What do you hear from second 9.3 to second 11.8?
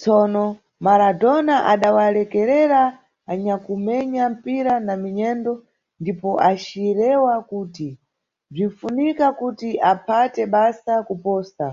kuti aphate basa kuposa.